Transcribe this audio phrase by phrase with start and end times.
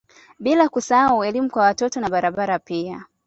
[0.39, 3.05] Bila kusahau elimu kwa watoto na barabara pia